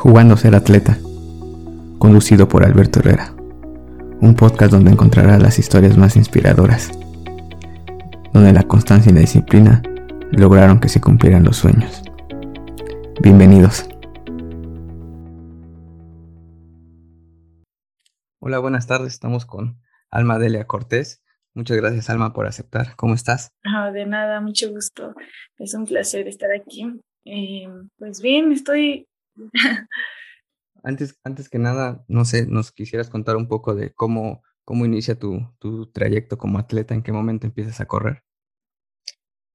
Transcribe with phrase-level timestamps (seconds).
[0.00, 0.96] Jugando a ser atleta,
[1.98, 3.34] conducido por Alberto Herrera,
[4.22, 6.90] un podcast donde encontrarás las historias más inspiradoras,
[8.32, 9.82] donde la constancia y la disciplina
[10.32, 12.02] lograron que se cumplieran los sueños.
[13.20, 13.90] Bienvenidos.
[18.38, 21.22] Hola, buenas tardes, estamos con Alma Delia Cortés.
[21.52, 22.96] Muchas gracias, Alma, por aceptar.
[22.96, 23.52] ¿Cómo estás?
[23.64, 25.14] Ah, de nada, mucho gusto.
[25.58, 27.02] Es un placer estar aquí.
[27.26, 29.09] Eh, pues bien, estoy
[30.82, 35.18] antes, antes que nada, no sé, nos quisieras contar un poco de cómo, cómo inicia
[35.18, 38.22] tu, tu trayecto como atleta, en qué momento empiezas a correr.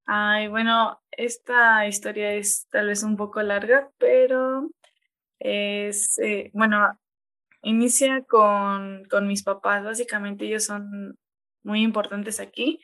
[0.05, 4.69] Ay, bueno, esta historia es tal vez un poco larga, pero
[5.39, 6.99] es, eh, bueno,
[7.63, 11.17] inicia con, con mis papás, básicamente ellos son
[11.63, 12.79] muy importantes aquí.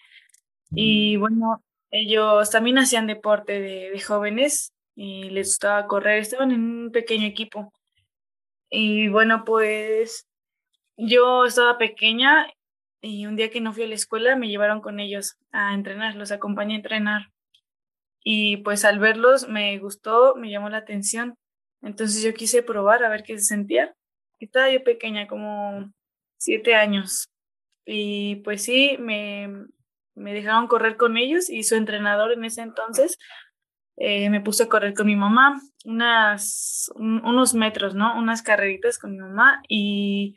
[0.74, 6.62] Y bueno, ellos también hacían deporte de, de jóvenes, y les gustaba correr, estaban en
[6.62, 7.72] un pequeño equipo.
[8.70, 10.28] Y bueno, pues
[10.98, 12.48] yo estaba pequeña
[13.02, 16.16] y un día que no fui a la escuela me llevaron con ellos a entrenar,
[16.16, 17.22] los acompañé a entrenar.
[18.24, 21.36] Y pues al verlos me gustó, me llamó la atención.
[21.82, 23.96] Entonces yo quise probar a ver qué se sentía.
[24.40, 25.92] Estaba yo pequeña, como
[26.38, 27.30] siete años.
[27.86, 29.50] Y pues sí, me,
[30.16, 33.18] me dejaron correr con ellos y su entrenador en ese entonces
[34.04, 38.18] eh, me puse a correr con mi mamá, unas, unos metros, ¿no?
[38.18, 40.36] Unas carreritas con mi mamá y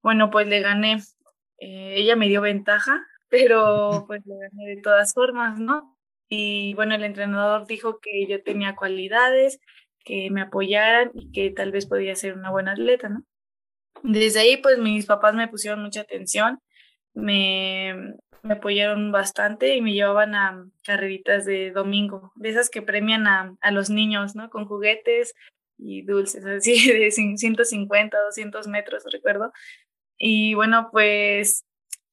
[0.00, 1.02] bueno, pues le gané.
[1.58, 5.98] Eh, ella me dio ventaja, pero pues le gané de todas formas, ¿no?
[6.28, 9.60] Y bueno, el entrenador dijo que yo tenía cualidades,
[10.04, 13.24] que me apoyaran y que tal vez podía ser una buena atleta, ¿no?
[14.04, 16.60] Desde ahí, pues mis papás me pusieron mucha atención,
[17.12, 23.26] me, me apoyaron bastante y me llevaban a carreritas de domingo, de esas que premian
[23.26, 24.50] a, a los niños, ¿no?
[24.50, 25.34] Con juguetes
[25.78, 29.52] y dulces, así de 150, 200 metros, recuerdo.
[30.18, 31.64] Y bueno, pues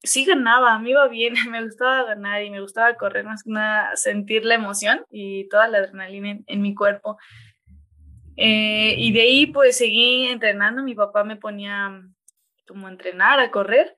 [0.03, 3.96] sí ganaba, me iba bien, me gustaba ganar y me gustaba correr más que nada,
[3.97, 7.18] sentir la emoción y toda la adrenalina en, mi cuerpo.
[8.38, 12.02] Eh, y de ahí pues seguí entrenando, mi papá me ponía
[12.66, 13.97] como a entrenar, a correr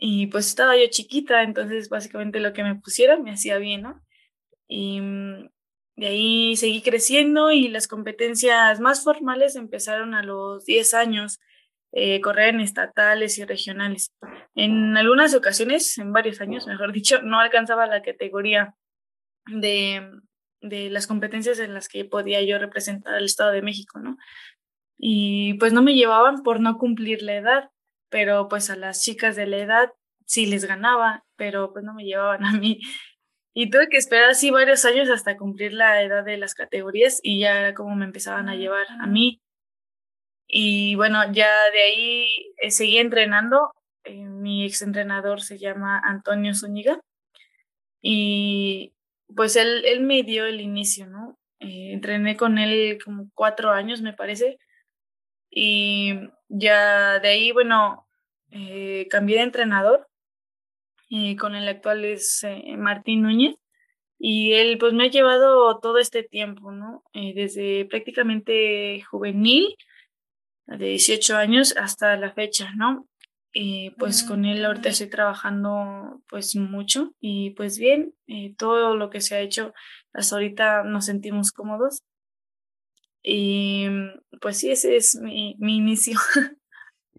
[0.00, 4.02] y pues estaba yo chiquita, entonces básicamente lo que me pusiera me hacía bien, ¿no?
[4.66, 5.50] Y mm,
[5.96, 11.38] de ahí seguí creciendo y las competencias más formales empezaron a los 10 años,
[11.92, 14.14] eh, correr en estatales y regionales.
[14.54, 18.74] En algunas ocasiones, en varios años, mejor dicho, no alcanzaba la categoría
[19.46, 20.10] de,
[20.62, 24.16] de las competencias en las que podía yo representar al Estado de México, ¿no?
[24.98, 27.70] Y pues no me llevaban por no cumplir la edad
[28.10, 29.92] pero pues a las chicas de la edad
[30.26, 32.80] sí les ganaba, pero pues no me llevaban a mí.
[33.54, 37.40] Y tuve que esperar así varios años hasta cumplir la edad de las categorías y
[37.40, 39.40] ya era como me empezaban a llevar a mí.
[40.46, 42.28] Y bueno, ya de ahí
[42.58, 43.72] eh, seguí entrenando.
[44.04, 47.00] Eh, mi ex entrenador se llama Antonio Zúñiga
[48.02, 48.94] y
[49.36, 51.38] pues él, él me dio el inicio, ¿no?
[51.60, 54.58] Eh, entrené con él como cuatro años, me parece.
[55.50, 56.14] Y
[56.48, 58.06] ya de ahí, bueno,
[58.50, 60.06] eh, cambié de entrenador.
[61.08, 63.56] y con el actual es eh, Martín Núñez.
[64.18, 67.02] Y él pues me ha llevado todo este tiempo, ¿no?
[67.14, 69.76] Eh, desde prácticamente juvenil,
[70.66, 73.08] de 18 años hasta la fecha, ¿no?
[73.52, 78.14] Y pues con él ahorita estoy trabajando pues mucho y pues bien,
[78.56, 79.74] todo lo que se ha hecho
[80.12, 82.04] hasta ahorita nos sentimos cómodos
[83.22, 83.86] y
[84.40, 86.18] pues sí, ese es mi, mi inicio.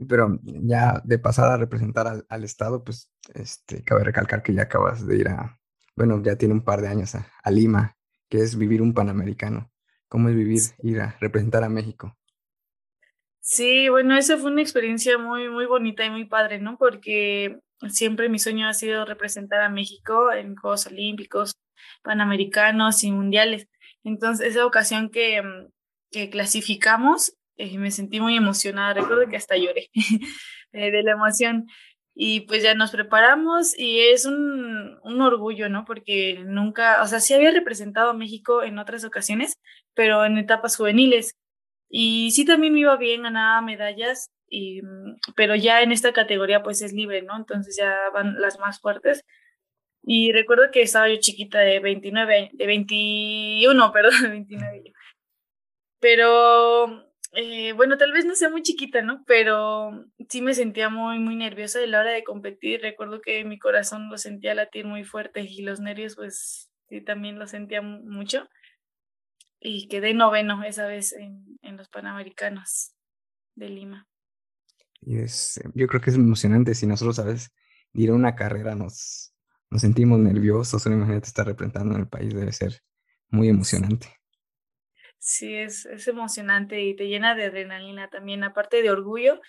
[0.07, 5.05] Pero ya de pasada a representar al, Estado, pues este, cabe recalcar que ya acabas
[5.05, 5.59] de ir a,
[5.95, 7.97] bueno, ya tiene un par de años a, Lima,
[8.29, 9.71] que es vivir un panamericano.
[10.07, 12.17] ¿Cómo es vivir, ir a representar a México?
[13.39, 16.77] Sí, bueno, esa fue una experiencia muy, muy bonita y muy padre, ¿no?
[16.77, 21.55] Porque siempre mi sueño ha sido representar a México en Juegos Olímpicos,
[22.03, 23.67] Panamericanos y Mundiales.
[24.03, 25.41] Entonces, esa ocasión que,
[26.11, 29.89] que clasificamos, eh, me sentí muy emocionada, recuerdo que hasta lloré
[30.73, 31.67] eh, de la emoción.
[32.13, 35.85] Y pues ya nos preparamos y es un, un, orgullo, ¿no?
[35.85, 39.55] Porque nunca, o sea, sí había representado a México en otras ocasiones,
[39.93, 41.35] pero en etapas juveniles.
[41.89, 44.81] Y sí también me iba bien, ganaba medallas, y,
[45.35, 47.37] pero ya en esta categoría pues es libre, ¿no?
[47.37, 49.23] Entonces ya van las más fuertes.
[50.03, 54.93] Y recuerdo que estaba yo chiquita de 29, de 21, perdón, de 29.
[56.01, 56.87] Pero
[57.33, 59.23] eh, bueno, tal vez no sea muy chiquita, ¿no?
[59.25, 62.81] Pero sí me sentía muy, muy nerviosa a la hora de competir.
[62.81, 67.39] Recuerdo que mi corazón lo sentía latir muy fuerte y los nervios, pues sí, también
[67.39, 68.49] lo sentía mucho.
[69.61, 72.93] Y quedé noveno esa vez en, en los Panamericanos
[73.55, 74.07] de Lima.
[75.01, 77.51] Y es, yo creo que es emocionante si nosotros veces
[77.93, 79.33] ir a una carrera nos,
[79.69, 82.81] nos sentimos nerviosos, imagínate estar representando en el país, debe ser
[83.29, 84.20] muy emocionante.
[85.23, 89.39] Sí, es, es emocionante y te llena de adrenalina también, aparte de orgullo,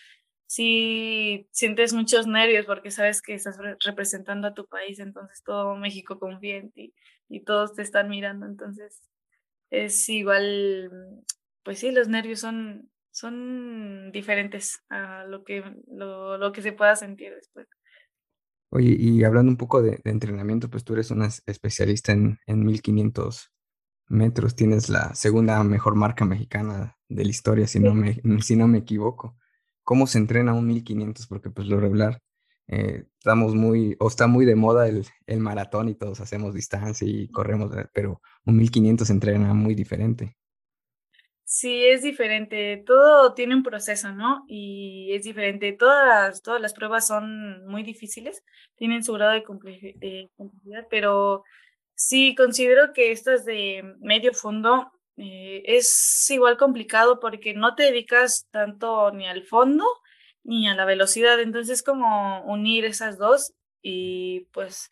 [0.46, 6.18] sí sientes muchos nervios porque sabes que estás representando a tu país, entonces todo México
[6.18, 6.94] confía en ti
[7.30, 9.00] y todos te están mirando, entonces
[9.70, 10.90] es igual,
[11.62, 16.96] pues sí, los nervios son, son diferentes a lo que, lo, lo que se pueda
[16.96, 17.66] sentir después.
[18.68, 23.50] Oye, y hablando un poco de, entrenamiento, pues tú eres una especialista en, en 1500
[24.08, 28.68] metros, tienes la segunda mejor marca mexicana de la historia, si no me, si no
[28.68, 29.36] me equivoco.
[29.84, 31.26] ¿Cómo se entrena un 1500?
[31.26, 32.20] Porque pues lo regular,
[32.68, 37.06] eh, estamos muy, o está muy de moda el, el, maratón y todos hacemos distancia
[37.06, 40.36] y corremos, eh, pero un 1500 se entrena muy diferente.
[41.44, 42.82] Sí, es diferente.
[42.86, 44.44] Todo tiene un proceso, ¿no?
[44.48, 45.72] Y es diferente.
[45.74, 48.42] Todas todas las pruebas son muy difíciles,
[48.76, 50.30] tienen su grado de complejidad,
[50.88, 51.44] pero
[51.98, 58.46] Sí, considero que estas de medio fondo eh, es igual complicado porque no te dedicas
[58.50, 59.84] tanto ni al fondo
[60.44, 63.52] ni a la velocidad, entonces como unir esas dos
[63.82, 64.90] y pues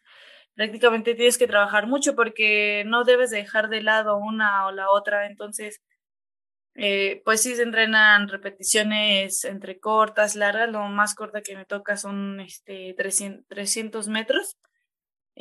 [0.55, 5.27] prácticamente tienes que trabajar mucho porque no debes dejar de lado una o la otra,
[5.27, 5.81] entonces
[6.75, 11.97] eh, pues sí se entrenan repeticiones entre cortas, largas, lo más corta que me toca
[11.97, 14.57] son este 300, 300 metros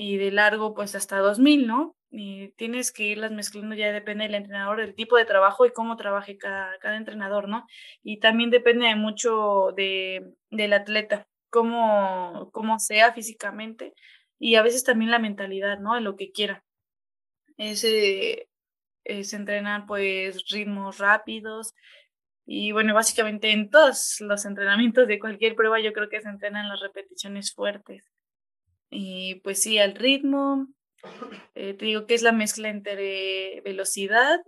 [0.02, 1.98] y de largo pues hasta 2000, ¿no?
[2.10, 5.98] Y tienes que irlas mezclando, ya depende del entrenador, del tipo de trabajo y cómo
[5.98, 7.68] trabaje cada, cada entrenador, ¿no?
[8.02, 13.94] Y también depende mucho de, del atleta, cómo, cómo sea físicamente
[14.40, 15.98] y a veces también la mentalidad, ¿no?
[15.98, 16.64] En lo que quiera.
[17.58, 18.48] Ese,
[19.04, 21.74] es entrenar pues ritmos rápidos
[22.46, 26.70] y bueno, básicamente en todos los entrenamientos de cualquier prueba yo creo que se entrenan
[26.70, 28.06] las repeticiones fuertes.
[28.90, 30.68] Y pues sí, al ritmo,
[31.56, 34.40] eh, te digo que es la mezcla entre velocidad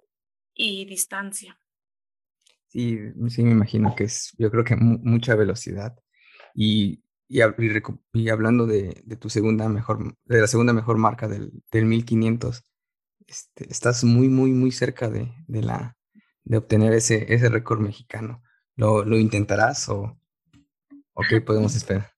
[0.54, 1.60] y distancia.
[2.68, 2.98] Sí,
[3.30, 5.96] sí, me imagino que es, yo creo que mucha velocidad.
[6.54, 7.42] Y, y,
[8.30, 12.64] hablando de, de, tu segunda mejor, de la segunda mejor marca del, del 1500,
[13.28, 15.98] este, estás muy, muy, muy cerca de, de, la,
[16.44, 18.42] de obtener ese, ese récord mexicano.
[18.76, 20.18] ¿Lo, ¿Lo intentarás o
[21.30, 22.12] qué podemos esperar?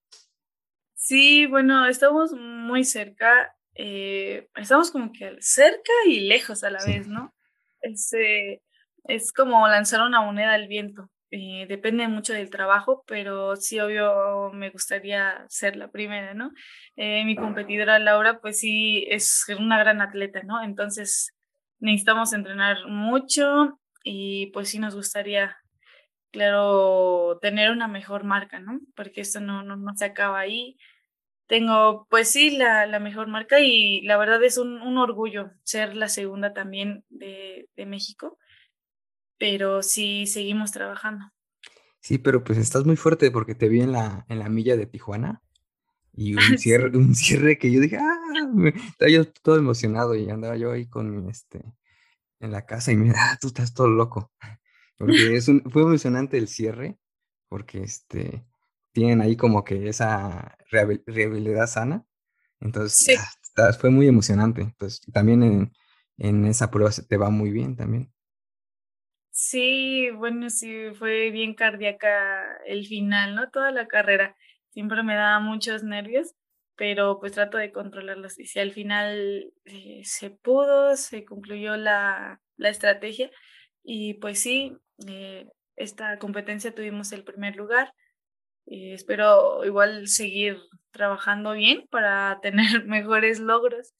[1.04, 7.06] Sí, bueno, estamos muy cerca, eh, estamos como que cerca y lejos a la vez,
[7.08, 7.34] ¿no?
[7.82, 8.62] Es, eh,
[9.06, 11.10] es como lanzar una moneda al viento.
[11.30, 16.52] Eh, depende mucho del trabajo, pero sí, obvio, me gustaría ser la primera, ¿no?
[16.96, 20.62] mi competidora Laura, pues sí, es una gran atleta, ¿no?
[20.62, 21.34] Entonces
[21.80, 25.54] necesitamos entrenar mucho y pues sí nos gustaría,
[26.32, 28.80] claro, tener una mejor marca, ¿no?
[28.96, 30.78] Porque esto no, no, no se acaba ahí
[31.46, 35.94] tengo, pues sí, la, la mejor marca y la verdad es un, un orgullo ser
[35.94, 38.38] la segunda también de, de, México,
[39.38, 41.26] pero sí seguimos trabajando.
[42.00, 44.86] Sí, pero pues estás muy fuerte porque te vi en la, en la milla de
[44.86, 45.42] Tijuana
[46.12, 50.56] y un cierre, un cierre que yo dije, ah, estaba yo todo emocionado y andaba
[50.56, 51.62] yo ahí con este
[52.40, 54.32] en la casa y mira, ah, tú estás todo loco.
[54.96, 56.98] Porque es un, fue emocionante el cierre,
[57.48, 58.44] porque este,
[58.94, 62.06] tienen ahí como que esa realidad sana.
[62.60, 63.18] Entonces,
[63.58, 64.62] ah, fue muy emocionante.
[64.62, 65.72] Entonces, también en,
[66.18, 68.12] en esa prueba se te va muy bien también.
[69.30, 73.50] Sí, bueno, sí, fue bien cardíaca el final, ¿no?
[73.50, 74.36] Toda la carrera.
[74.70, 76.34] Siempre me daba muchos nervios,
[76.76, 78.38] pero pues trato de controlarlos.
[78.38, 83.30] Y si al final eh, se pudo, se concluyó la, la estrategia.
[83.82, 84.76] Y pues sí,
[85.08, 85.46] eh,
[85.76, 87.92] esta competencia tuvimos el primer lugar
[88.66, 90.58] espero igual seguir
[90.90, 93.94] trabajando bien para tener mejores logros.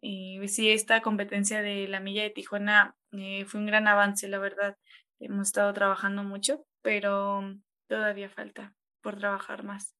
[0.00, 4.38] Y sí, esta competencia de la milla de Tijuana eh, fue un gran avance, la
[4.38, 4.76] verdad.
[5.18, 7.42] Hemos estado trabajando mucho, pero
[7.88, 9.94] todavía falta por trabajar más.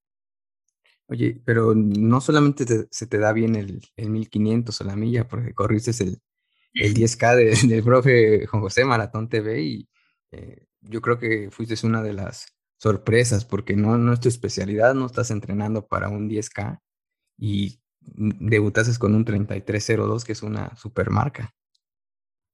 [1.06, 5.54] Oye, pero no solamente se te da bien el, el 1500 o la milla, porque
[5.54, 6.20] corriste el,
[6.74, 9.88] el 10K del profe Juan José Maratón TV y
[10.32, 15.06] eh, yo creo que fuiste una de las sorpresas, porque no, es tu especialidad, no
[15.06, 16.80] estás entrenando para un 10K
[17.38, 21.54] y debutaste con un 3302, que es una super marca.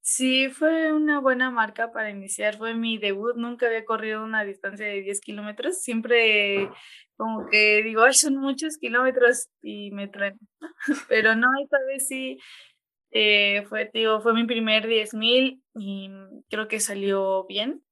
[0.02, 4.86] Sí, fue una buena marca para iniciar, fue mi debut, nunca había corrido una distancia
[4.86, 6.70] de 10 kilómetros, siempre
[7.16, 10.38] como que digo, Ay, son muchos kilómetros y me traen,
[11.08, 12.38] pero no, esta vez sí,
[13.10, 16.10] eh, fue, digo, fue mi primer 10 mil y
[16.48, 17.82] creo que salió bien,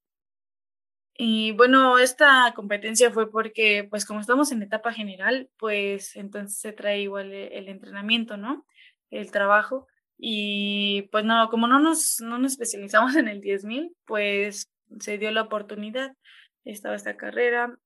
[1.21, 6.73] Y bueno, esta competencia fue porque, pues como estamos en etapa general, pues entonces se
[6.73, 8.65] trae igual e, el, entrenamiento, ¿no?
[9.11, 9.89] El trabajo.
[10.17, 14.71] Y pues no, como no nos, no nos especializamos en el 10.000, pues
[15.01, 16.17] se dio la oportunidad,
[16.65, 17.77] estaba esta carrera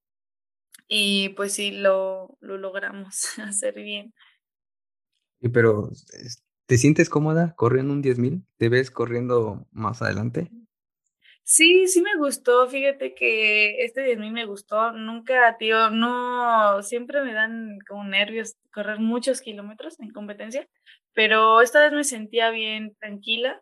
[0.87, 4.13] y pues sí, lo, lo logramos hacer bien.
[5.41, 5.91] Y pero,
[6.67, 8.45] ¿te sientes cómoda corriendo un 10.000?
[8.59, 10.51] ¿Te ves corriendo más adelante?
[11.45, 17.21] Sí, sí me gustó, fíjate que este de mí me gustó, nunca, tío, no, siempre
[17.23, 20.69] me dan como nervios correr muchos kilómetros en competencia,
[21.15, 23.61] pero esta vez me sentía bien tranquila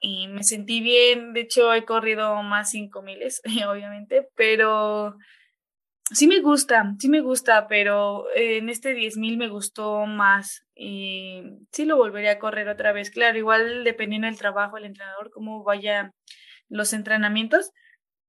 [0.00, 5.16] y me sentí bien, de hecho he corrido más cinco miles, obviamente, pero
[6.10, 11.42] sí me gusta, sí me gusta, pero en este diez mil me gustó más y
[11.72, 15.62] sí lo volvería a correr otra vez, claro, igual dependiendo del trabajo, el entrenador, cómo
[15.64, 16.12] vaya
[16.72, 17.70] los entrenamientos,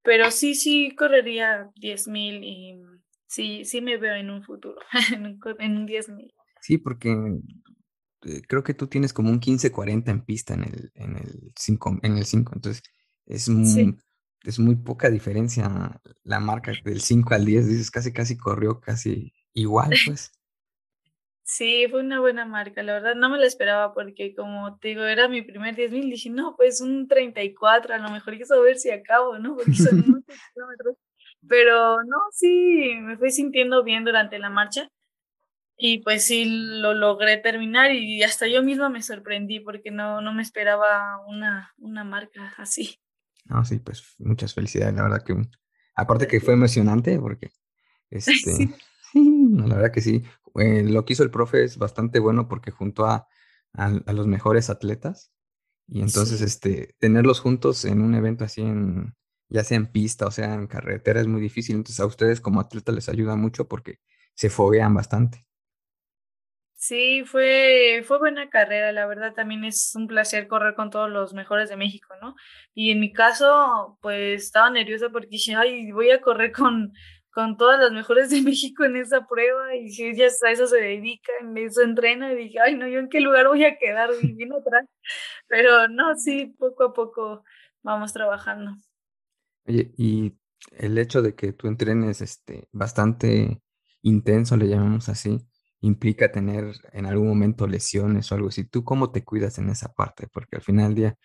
[0.04, 2.82] pero sí, sí correría 10.000 y
[3.26, 4.80] sí, sí me veo en un futuro,
[5.60, 6.34] en un, 10.000.
[6.62, 7.10] Sí, porque
[8.24, 12.00] eh, creo que tú tienes como un 15-40 en pista en el, en el 5,
[12.04, 12.84] en el 5, entonces
[13.26, 13.98] es muy,
[14.44, 19.34] es muy poca diferencia la marca del 5 al 10, dices casi casi corrió casi
[19.54, 20.32] igual, pues.
[21.46, 25.04] Sí, fue una buena marca, la verdad no me la esperaba porque como te digo,
[25.04, 28.90] era mi primer 10.000, dije, no, pues un 34, a lo mejor quiero saber si
[28.92, 29.56] acabo, ¿no?
[29.56, 30.96] Porque son muchos kilómetros.
[31.48, 34.90] Pero no, sí, me fui sintiendo bien durante la marcha
[35.78, 40.34] y pues sí, lo logré terminar y hasta yo misma me sorprendí porque no, no
[40.34, 43.00] me esperaba una, una marca así.
[43.46, 45.36] No, sí, pues muchas felicidades, la verdad que
[45.96, 47.52] aparte que fue emocionante porque
[48.10, 48.74] este, sí.
[49.14, 50.24] la verdad que sí.
[50.56, 53.28] Eh, lo que hizo el profe es bastante bueno porque juntó a,
[53.74, 55.32] a, los mejores atletas
[55.88, 59.16] y entonces este, tenerlos juntos en un evento así, en,
[59.50, 61.76] ya sea en pista o sea en carretera, es muy difícil.
[61.76, 64.00] Entonces a ustedes como atletas les ayuda mucho porque
[64.36, 65.46] se foguean bastante.
[66.76, 71.34] Sí, fue, fue buena carrera, la verdad también es un placer correr con todos los
[71.34, 72.36] mejores de México, ¿no?
[72.74, 76.92] Y en mi caso, pues estaba nerviosa porque dije, ay, voy a correr con,
[77.34, 80.78] con todas las mejores de México en esa prueba y si ella a eso se
[80.78, 84.10] dedica, en eso entrena y dije, ay no, yo en qué lugar voy a quedar
[84.22, 84.88] bien atrás.
[85.48, 87.44] Pero no, sí, poco a poco
[87.82, 88.76] vamos trabajando.
[89.66, 90.34] Oye, y
[90.72, 93.62] el hecho de que tú entrenes este, bastante
[94.02, 95.40] intenso, le llamamos así,
[95.82, 98.66] implica tener en algún momento lesiones o algo así.
[98.66, 100.28] ¿Tú cómo te cuidas en esa parte?
[100.32, 101.18] Porque al final del día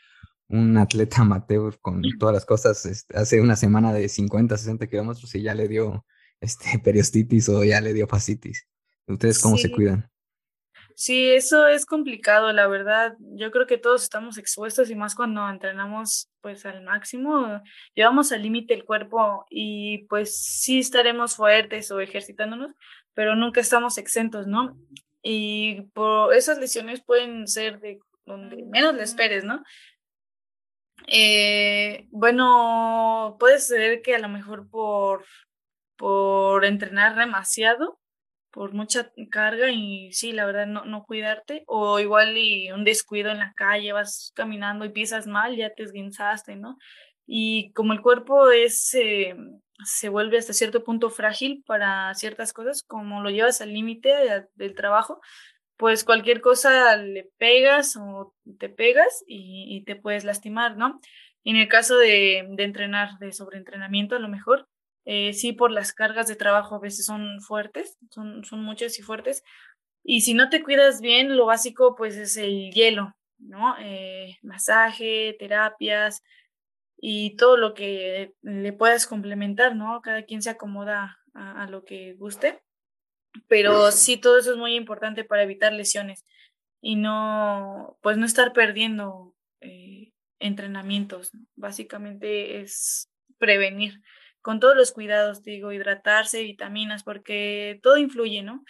[0.48, 5.34] un atleta amateur con todas las cosas, este, hace una semana de 50, 60 kilómetros
[5.34, 6.04] y ya le dio
[6.40, 8.66] este, periostitis o ya le dio fascitis.
[9.06, 10.10] ¿Ustedes cómo se cuidan?
[10.94, 13.14] Sí, eso es complicado, la verdad.
[13.20, 17.62] Yo creo que todos estamos expuestos y más cuando entrenamos pues al máximo,
[17.94, 22.72] llevamos al límite el cuerpo y pues sí estaremos fuertes o ejercitándonos,
[23.14, 24.76] pero nunca estamos exentos, ¿no?
[25.22, 29.62] Y por esas lesiones pueden ser de donde menos le esperes, ¿no?
[31.10, 35.24] Eh, bueno, puede ser que a lo mejor por,
[35.96, 37.98] por entrenar demasiado,
[38.50, 43.30] por mucha carga y sí, la verdad, no, no cuidarte, o igual y un descuido
[43.30, 46.76] en la calle, vas caminando y pisas mal, ya te esguinzaste, ¿no?
[47.26, 49.34] Y como el cuerpo es, eh,
[49.84, 54.12] se vuelve hasta cierto punto frágil para ciertas cosas, como lo llevas al límite
[54.56, 55.20] del trabajo,
[55.78, 61.00] pues cualquier cosa le pegas o te pegas y, te puedes lastimar, ¿no?
[61.44, 64.68] en el caso de, entrenar, de sobreentrenamiento, a lo mejor,
[65.06, 69.02] eh, sí por las cargas de trabajo a veces son fuertes, son, son muchas y
[69.02, 69.42] fuertes.
[70.04, 73.76] Y si no te cuidas bien, lo básico pues es el hielo, ¿no?
[73.80, 76.22] Eh, masaje, terapias
[76.98, 80.00] y todo lo que le puedas complementar, ¿no?
[80.02, 82.60] Cada quien se acomoda a lo que guste.
[83.46, 86.24] Pero sí, todo eso es muy importante para evitar lesiones
[86.80, 91.32] y no, pues no estar perdiendo eh, entrenamientos.
[91.56, 94.00] Básicamente es prevenir
[94.40, 98.64] con todos los cuidados, digo, hidratarse, vitaminas, porque todo influye, ¿no?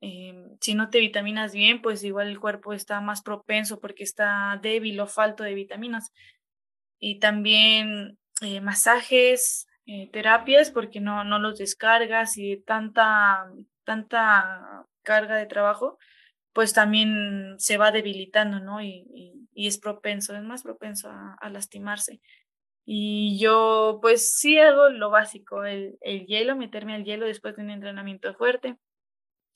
[0.00, 4.58] Em, si no te vitaminas bien, pues igual el cuerpo está más propenso porque está
[4.62, 6.12] débil o falto de vitaminas.
[6.98, 13.46] Y también eh, masajes, eh, terapias, porque no, no los descargas y tanta
[13.84, 15.98] tanta carga de trabajo,
[16.52, 18.82] pues también se va debilitando, ¿no?
[18.82, 22.20] Y, es propenso, es más propenso a, lastimarse.
[22.86, 27.62] Y yo, pues sí hago lo básico, el, el, hielo, meterme al hielo después de
[27.62, 28.76] un entrenamiento fuerte,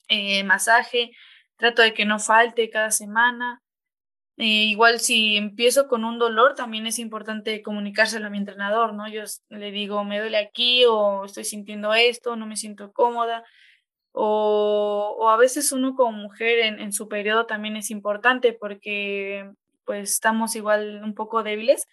[0.09, 1.11] eh, masaje,
[1.57, 3.61] trato de que no falte cada semana.
[4.37, 9.07] Eh, igual si empiezo con un dolor, también es importante comunicárselo a mi entrenador, ¿no?
[9.09, 13.43] Yo le digo, me duele aquí o estoy sintiendo esto, no me siento cómoda.
[14.21, 19.49] O, a veces uno como mujer en, en, su periodo también es importante porque
[19.85, 21.87] pues estamos igual un poco débiles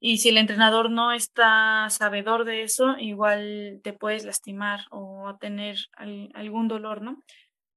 [0.00, 5.76] y si el entrenador no está sabedor de eso, igual te puedes lastimar o tener
[6.34, 7.22] algún dolor, ¿no?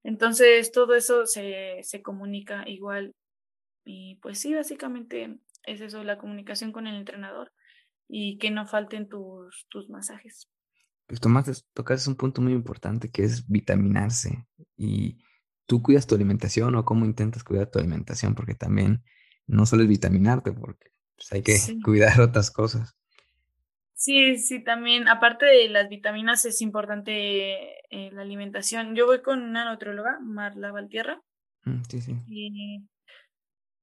[0.04, 3.14] Entonces todo eso se, se comunica igual.
[3.86, 7.52] Y pues sí, básicamente es eso, la comunicación con el entrenador
[8.08, 10.50] y que no falten tus, tus masajes.
[11.08, 14.48] Pues Tomás, tocas un punto muy importante que es vitaminarse.
[14.76, 15.20] ¿Y
[15.66, 18.34] tú cuidas tu alimentación o cómo intentas cuidar tu alimentación?
[18.36, 19.04] Porque también
[19.48, 22.96] no solo es vitaminarte, porque pues hay que cuidar otras cosas.
[23.94, 28.94] Sí, sí, también, aparte de las vitaminas, es importante eh, la alimentación.
[28.94, 31.22] Yo voy con una nutróloga, Marla Valtierra.
[31.64, 32.16] Mm, sí, sí.
[32.28, 32.86] Y,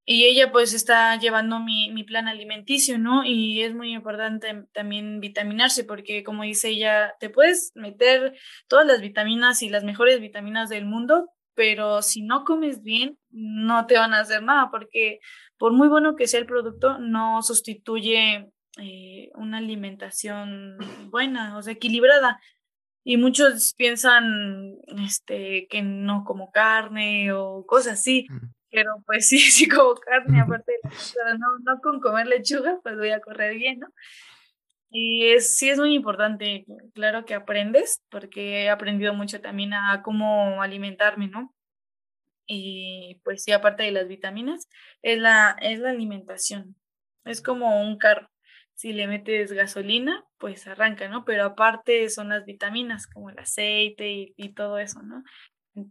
[0.04, 3.24] y, ella pues está llevando mi, mi plan alimenticio, ¿no?
[3.24, 8.34] Y es muy importante también vitaminarse porque como dice ella, te puedes meter
[8.68, 13.86] todas las vitaminas y las mejores vitaminas del mundo, pero si no comes bien, no
[13.86, 15.20] te van a hacer nada, porque
[15.58, 20.76] por muy bueno que sea el producto, no sustituye eh, una alimentación
[21.10, 22.40] buena, o sea, equilibrada.
[23.04, 28.26] Y muchos piensan este, que no como carne o cosas así,
[28.72, 30.90] pero pues sí, sí como carne, aparte de
[31.24, 33.88] la no, no con comer lechuga, pues voy a correr bien, ¿no?
[34.90, 40.02] Y es, sí es muy importante, claro que aprendes, porque he aprendido mucho también a
[40.02, 41.54] cómo alimentarme, ¿no?
[42.46, 44.68] Y pues sí, aparte de las vitaminas,
[45.02, 46.76] es la, es la alimentación.
[47.24, 48.28] Es como un carro.
[48.74, 51.24] Si le metes gasolina, pues arranca, ¿no?
[51.24, 55.22] Pero aparte son las vitaminas, como el aceite y, y todo eso, ¿no?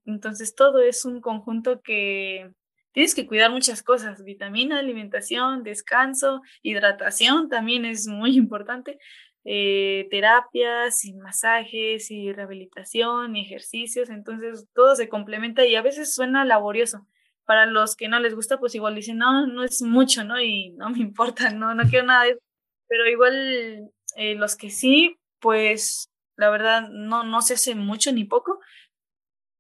[0.05, 2.51] Entonces todo es un conjunto que,
[2.91, 9.00] tienes que cuidar muchas cosas, vitamina, alimentación, descanso, hidratación también es muy importante,
[9.43, 16.46] eh, terapias masajes y rehabilitación y ejercicios, entonces todo se complementa y a veces suena
[16.46, 17.07] laborioso.
[17.46, 20.39] Para los que no les gusta, pues igual dicen, no, no es mucho, ¿no?
[20.39, 22.39] Y no me importa, no, no quiero nada de eso.
[22.87, 28.25] Pero igual eh, los que sí, pues la verdad no, no se hace mucho ni
[28.25, 28.59] poco,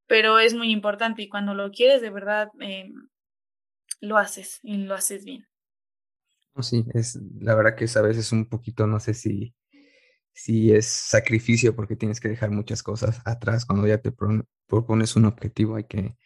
[0.07, 2.91] pero es muy importante y cuando lo quieres de verdad eh,
[4.01, 5.47] lo haces y lo haces bien.
[6.61, 9.55] Sí, es la verdad que es a veces un poquito, no sé si,
[10.33, 14.11] si es sacrificio porque tienes que dejar muchas cosas atrás cuando ya te
[14.67, 16.17] propones un objetivo, hay que,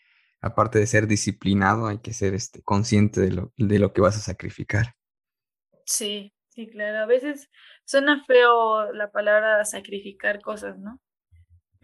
[0.41, 4.17] aparte de ser disciplinado, hay que ser este, consciente de lo, de lo que vas
[4.17, 4.95] a sacrificar.
[5.85, 6.99] Sí, sí, claro.
[6.99, 7.49] A veces
[7.85, 10.99] suena feo la palabra sacrificar cosas, ¿no?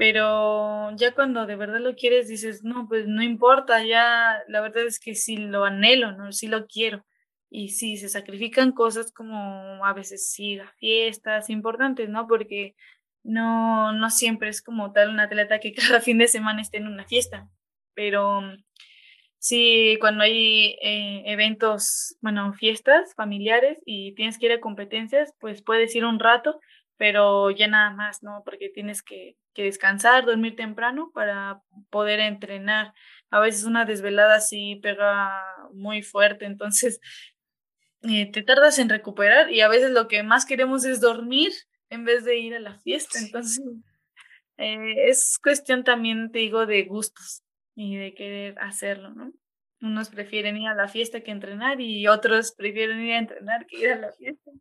[0.02, 4.88] Pero ya cuando de verdad lo quieres dices, no, pues no importa, ya la verdad
[4.88, 6.32] es que sí lo anhelo, ¿no?
[6.32, 7.06] Sí lo quiero.
[7.52, 12.26] Y sí, se sacrifican cosas como a veces sí, a fiestas importantes, ¿no?
[12.28, 12.76] Porque
[13.22, 16.88] no, no siempre es como tal un atleta que cada fin de semana esté en
[16.88, 17.48] una fiesta,
[17.94, 18.42] pero
[19.38, 25.62] sí, cuando hay eh, eventos, bueno, fiestas familiares y tienes que ir a competencias, pues
[25.62, 26.60] puedes ir un rato,
[26.98, 28.42] pero ya nada más, ¿no?
[28.44, 32.94] Porque tienes que, descansar, dormir temprano para poder entrenar.
[33.30, 35.32] A veces una desvelada sí pega
[35.74, 37.00] muy fuerte, entonces
[38.04, 41.52] eh, te tardas en recuperar y a veces lo que más queremos es dormir
[41.90, 43.20] en vez de ir a la fiesta.
[43.20, 43.64] Entonces
[44.58, 47.44] eh, es cuestión también, te digo, de gustos
[47.76, 49.32] y de querer hacerlo, ¿no?
[49.82, 53.80] Unos prefieren ir a la fiesta que entrenar y otros prefieren ir a entrenar que
[53.80, 54.52] ir a la fiesta.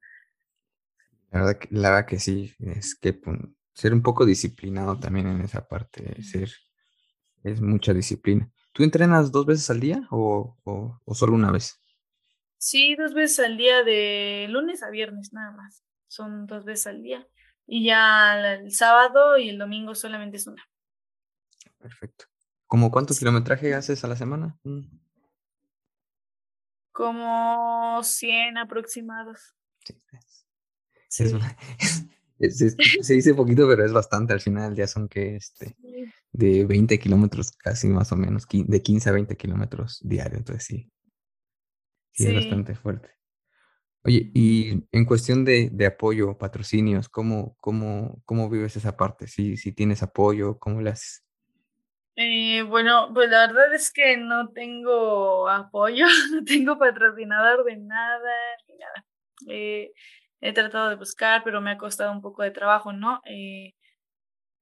[1.31, 3.38] La verdad, que, la verdad que sí, es que pues,
[3.72, 6.50] ser un poco disciplinado también en esa parte, ser,
[7.42, 8.50] es mucha disciplina.
[8.72, 11.80] ¿Tú entrenas dos veces al día o, o, solo una vez?
[12.59, 15.85] Sí, dos veces al día de lunes a viernes nada más.
[16.06, 17.26] Son dos veces al día.
[17.66, 20.62] Y ya el sábado y el domingo solamente es una.
[21.78, 22.26] Perfecto.
[22.66, 24.56] ¿Cómo cuánto kilometraje haces a la semana?
[24.62, 24.83] Mm.
[26.92, 29.54] Como 100 aproximados.
[31.09, 31.24] Sí,
[33.03, 34.33] se dice poquito, pero es bastante.
[34.33, 35.76] Al final ya son que este,
[36.33, 40.38] de 20 kilómetros casi más o menos, de 15 a 20 kilómetros diario.
[40.38, 40.90] Entonces sí,
[42.12, 43.11] sí, es bastante fuerte.
[44.03, 49.26] Oye, y en cuestión de, de apoyo, patrocinios, ¿cómo, cómo, ¿cómo vives esa parte?
[49.26, 51.22] Si, si tienes apoyo, ¿cómo le haces?
[52.16, 58.33] Eh, bueno, pues la verdad es que no tengo apoyo, no tengo patrocinador de nada,
[58.68, 59.07] ni nada.
[59.48, 59.92] Eh,
[60.40, 63.20] he tratado de buscar, pero me ha costado un poco de trabajo, ¿no?
[63.24, 63.74] Eh,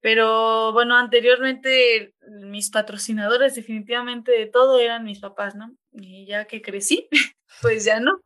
[0.00, 5.74] pero bueno, anteriormente mis patrocinadores definitivamente de todo eran mis papás, ¿no?
[5.92, 7.08] y ya que crecí,
[7.62, 8.20] pues ya no.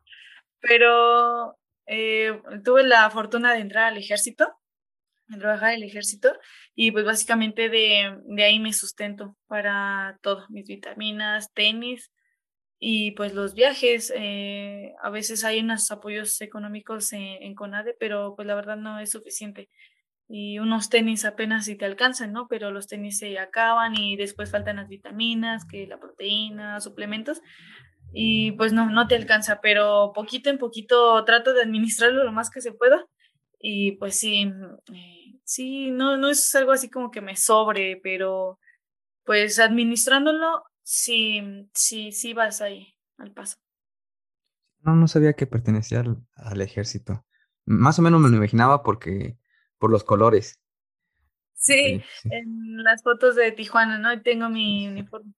[0.59, 4.47] Pero eh, tuve la fortuna de entrar al ejército,
[5.27, 6.33] de trabajar en el ejército,
[6.75, 12.11] y pues básicamente de, de ahí me sustento para todo, mis vitaminas, tenis,
[12.85, 18.45] y pues los viajes, eh, a veces hay unos apoyos económicos en, CONADE, pero pues
[18.45, 19.69] la verdad no es suficiente.
[20.27, 22.49] Y unos tenis apenas si te alcanzan, ¿no?
[22.49, 27.41] Pero los tenis se acaban y después faltan las vitaminas, que la proteína, suplementos,
[28.11, 32.49] y pues no, no te alcanza, pero poquito en poquito trato de administrarlo lo más
[32.49, 33.05] que se pueda.
[33.59, 34.51] Y pues sí,
[34.93, 38.59] eh, sí, no, no es algo así como que me sobre, pero
[39.23, 43.57] pues administrándolo sí, sí, sí vas ahí al paso.
[44.81, 46.03] No, no sabía que pertenecía
[46.35, 47.25] al, ejército.
[47.65, 49.37] Más o menos me lo imaginaba porque
[49.77, 50.59] por los colores.
[51.53, 54.21] Sí, en las fotos de Tijuana, ¿no?
[54.21, 55.31] Tengo mi uniforme.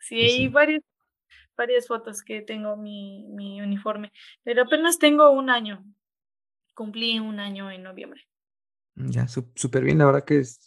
[0.00, 0.82] Sí, hay varias,
[1.56, 4.12] varias fotos que tengo mi, mi uniforme,
[4.44, 5.84] pero apenas tengo un año.
[6.74, 8.28] Cumplí un año en noviembre.
[8.94, 10.60] Ya, súper bien, la verdad que es,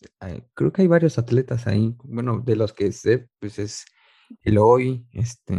[0.53, 3.86] creo que hay varios atletas ahí, bueno, de los que sé, pues es
[4.41, 5.55] Eloy, este,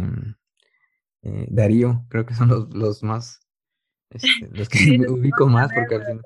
[1.23, 3.39] eh, Darío, creo que son los, los más,
[4.09, 6.21] este, los que me ubico más, porque al final,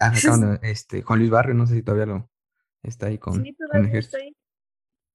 [0.00, 2.30] ah, este, Juan Luis Barrio, no sé si todavía lo
[2.82, 3.56] está ahí con, sí,
[3.92, 4.36] Está ahí.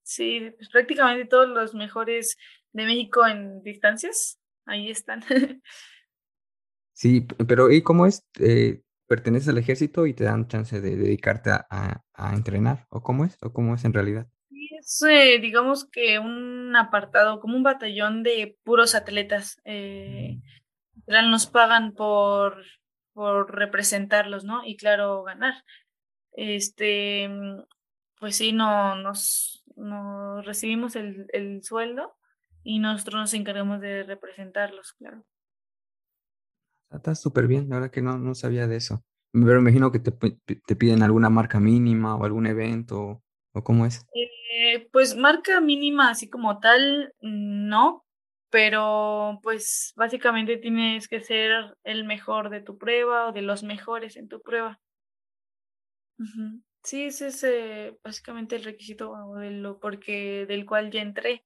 [0.03, 2.37] Sí, pues prácticamente todos los mejores
[2.71, 5.21] de México en distancias, ahí están.
[6.93, 8.25] sí, pero ¿y cómo es?
[8.39, 12.87] Eh, ¿Perteneces al ejército y te dan chance de dedicarte a, a entrenar?
[12.89, 13.37] ¿O cómo es?
[13.41, 14.27] ¿O cómo es en realidad?
[14.87, 19.59] Es, eh, digamos que un apartado, como un batallón de puros atletas.
[19.65, 20.39] Eh,
[21.05, 22.63] nos pagan por,
[23.13, 24.65] por representarlos, ¿no?
[24.65, 25.53] Y claro, ganar.
[26.31, 27.29] Este,
[28.19, 32.15] pues sí, no, nos, nos recibimos el, el sueldo
[32.63, 35.25] y nosotros nos encargamos de representarlos, claro.
[36.91, 39.03] Está súper bien, la verdad que no, no sabía de eso.
[39.33, 43.21] Pero imagino que te, te piden alguna marca mínima o algún evento,
[43.51, 44.05] o cómo es.
[44.13, 44.29] Eh,
[44.91, 48.05] pues marca mínima así como tal, no,
[48.49, 54.15] pero pues básicamente tienes que ser el mejor de tu prueba o de los mejores
[54.17, 54.79] en tu prueba.
[56.83, 61.43] Sí, ese es eh, básicamente el requisito de lo porque del cual ya entré.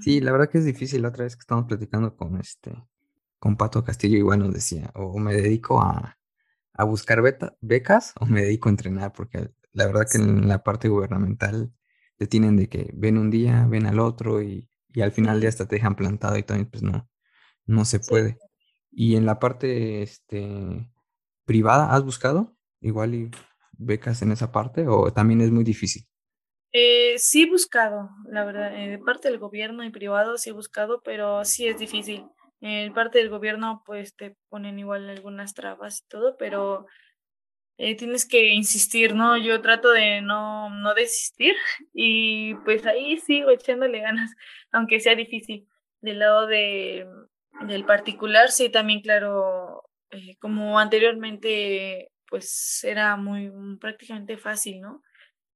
[0.00, 1.02] Sí, la verdad que es difícil.
[1.02, 2.72] La otra vez que estamos platicando con este,
[3.38, 6.18] con Pato Castillo, igual nos decía, o me dedico a,
[6.74, 7.22] a buscar
[7.60, 11.72] becas o me dedico a entrenar, porque la verdad que en la parte gubernamental
[12.16, 14.68] te tienen de que ven un día, ven al otro y,
[15.00, 17.08] al final ya hasta te dejan plantado y también pues no,
[17.64, 18.38] no se puede.
[18.90, 20.90] Y en la parte este,
[21.44, 23.30] privada, ¿has buscado igual y
[23.72, 26.06] becas en esa parte o también es muy difícil?
[26.72, 30.52] Eh, sí he buscado, la verdad, eh, de parte del gobierno y privado sí he
[30.52, 32.26] buscado, pero sí es difícil.
[32.60, 36.86] En parte del gobierno pues te ponen igual algunas trabas y todo, pero
[37.82, 39.38] eh, tienes que insistir, ¿no?
[39.38, 41.54] Yo trato de no, no desistir
[41.94, 44.36] y pues ahí sigo echándole ganas,
[44.70, 45.66] aunque sea difícil.
[46.02, 47.06] Del lado de,
[47.66, 55.02] del particular, sí, también, claro, eh, como anteriormente, pues era muy prácticamente fácil, ¿no?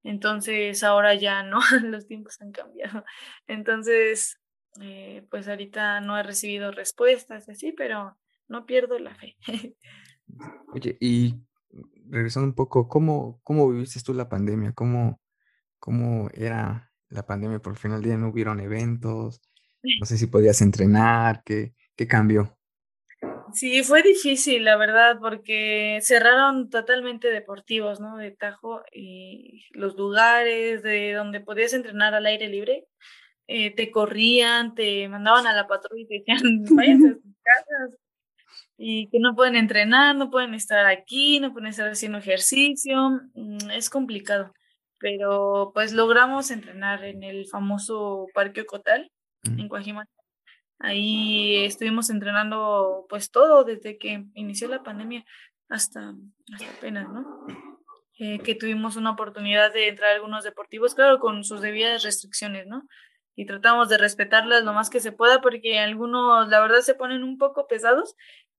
[0.02, 3.04] Entonces ahora ya no, los tiempos han cambiado.
[3.46, 4.40] Entonces,
[4.80, 8.16] eh, pues ahorita no he recibido respuestas así, pero
[8.48, 9.36] no pierdo la fe.
[10.72, 11.34] Oye, ¿y
[12.08, 14.72] regresando un poco, ¿cómo, cómo viviste tú la pandemia?
[14.72, 15.20] ¿Cómo,
[15.78, 17.60] ¿Cómo era la pandemia?
[17.60, 19.40] Por el final del día no hubieron eventos,
[20.00, 22.56] no sé si podías entrenar, ¿qué, qué cambió?
[23.52, 28.16] Sí, fue difícil, la verdad, porque cerraron totalmente deportivos, ¿no?
[28.16, 32.86] De Tajo y los lugares de donde podías entrenar al aire libre,
[33.46, 37.90] eh, te corrían, te mandaban a la patrulla y te decían, váyanse a sus casas,
[38.76, 43.70] y que no pueden entrenar, no pueden estar aquí, no pueden estar haciendo ejercicio, mm,
[43.70, 44.52] es complicado,
[44.98, 49.10] pero pues logramos entrenar en el famoso Parque Ocotal,
[49.44, 50.12] en Coajimalpa.
[50.78, 55.24] Ahí estuvimos entrenando pues todo desde que inició la pandemia
[55.68, 56.14] hasta,
[56.52, 57.46] hasta apenas, ¿no?
[58.18, 62.66] Eh, que tuvimos una oportunidad de entrar a algunos deportivos, claro, con sus debidas restricciones,
[62.66, 62.86] ¿no?
[63.34, 67.24] Y tratamos de respetarlas lo más que se pueda porque algunos, la verdad, se ponen
[67.24, 68.14] un poco pesados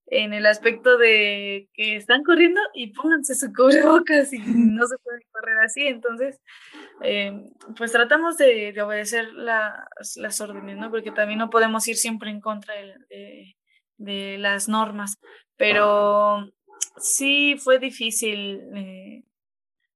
[0.08, 5.22] en el aspecto de que están corriendo y pónganse su cubrebocas y no se pueden
[5.32, 5.86] correr así.
[5.86, 6.40] Entonces,
[7.02, 7.32] eh,
[7.76, 10.90] pues tratamos de, obedecer las, las, órdenes, ¿no?
[10.90, 13.56] Porque también no podemos ir siempre en contra de,
[13.96, 15.18] de, las normas.
[15.56, 16.52] Pero
[16.98, 18.60] sí fue difícil.
[18.74, 19.24] Eh,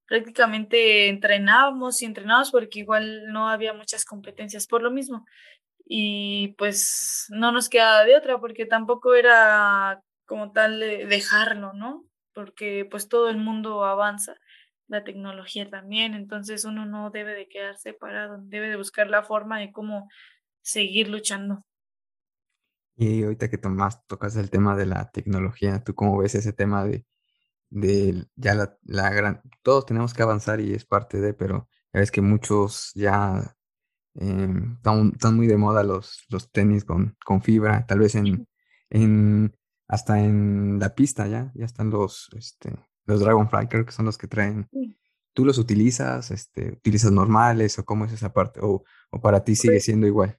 [0.07, 5.25] prácticamente entrenábamos y entrenábamos porque igual no había muchas competencias por lo mismo.
[5.92, 12.05] Y pues no nos queda de otra porque tampoco era como tal dejarlo, ¿no?
[12.33, 14.37] Porque pues todo el mundo avanza,
[14.87, 19.59] la tecnología también, entonces uno no debe de quedar separado, debe de buscar la forma
[19.59, 20.09] de cómo
[20.62, 21.66] seguir luchando.
[22.94, 26.85] Y ahorita que Tomás tocas el tema de la tecnología, ¿tú cómo ves ese tema
[26.85, 27.05] de,
[28.37, 32.20] ya la, la gran, todos tenemos que avanzar y es parte de, pero ves que
[32.20, 33.57] muchos ya
[34.14, 38.46] em, están, muy de moda los, los tenis con, con fibra, tal vez en,
[38.90, 39.55] en
[39.90, 42.73] hasta en la pista ya, ya están los, este,
[43.07, 44.68] los Dragonfly, creo que son los que traen.
[45.33, 46.31] ¿Tú los utilizas?
[46.31, 48.61] Este, ¿Utilizas normales o cómo es esa parte?
[48.62, 50.38] ¿O, o para ti sigue pues siendo igual?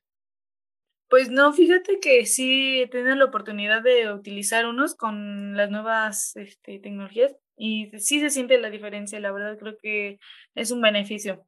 [1.09, 6.37] Pues no, fíjate que sí he tenido la oportunidad de utilizar unos con las nuevas
[6.37, 10.19] este, tecnologías y sí se siente la diferencia, la verdad creo que
[10.55, 11.45] es un beneficio.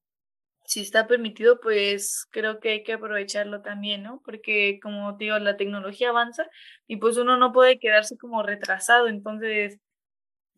[0.74, 4.22] Si está permitido, pues creo que hay que aprovecharlo también, ¿no?
[4.26, 6.48] Porque como te digo, la tecnología avanza
[6.88, 9.80] y pues uno no puede quedarse como retrasado, entonces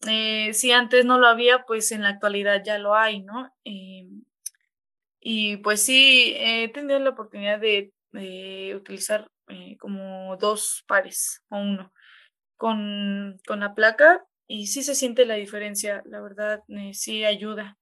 [0.08, 3.51] eh, si antes no lo había, pues en la actualidad ya lo hay, ¿no?
[3.65, 4.08] Eh,
[5.19, 11.58] y pues sí, he tenido la oportunidad de de utilizar eh, como dos pares o
[11.58, 11.91] uno
[12.58, 17.78] con, con la placa y sí se siente la diferencia, la verdad, eh, sí ayuda.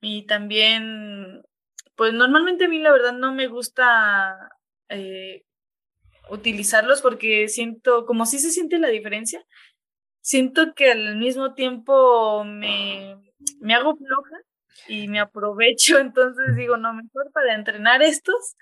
[0.00, 1.42] Y también,
[1.96, 4.50] pues normalmente a mí la verdad no me gusta
[4.88, 5.44] eh,
[6.30, 9.44] utilizarlos porque siento, como sí se siente la diferencia,
[10.20, 13.16] siento que al mismo tiempo me,
[13.60, 14.36] me hago floja
[14.88, 18.56] y me aprovecho, entonces digo, no, mejor para entrenar estos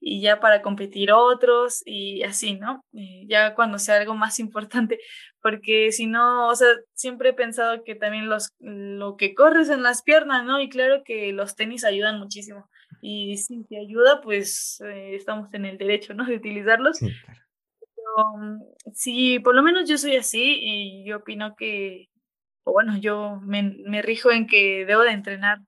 [0.00, 2.84] y ya para competir otros y así, ¿no?
[3.26, 4.98] Ya cuando sea algo más importante,
[5.42, 9.82] porque si no, o sea, siempre he pensado que también los, lo que corres en
[9.82, 10.60] las piernas, ¿no?
[10.60, 12.68] Y claro que los tenis ayudan muchísimo.
[13.00, 16.24] Y si te ayuda, pues eh, estamos en el derecho, ¿no?
[16.24, 16.98] De utilizarlos.
[16.98, 17.40] Sí, claro.
[18.36, 18.62] Mm,
[18.94, 22.08] sí, por lo menos yo soy así y yo opino que,
[22.64, 25.58] o bueno, yo me, me rijo en que debo de entrenar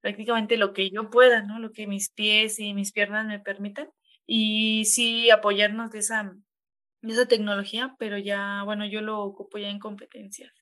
[0.00, 1.58] prácticamente lo que yo pueda, ¿no?
[1.58, 3.88] Lo que mis pies y mis piernas me permitan.
[4.26, 6.34] Y sí apoyarnos de esa,
[7.02, 10.52] de esa tecnología, pero ya, bueno, yo lo ocupo ya en competencias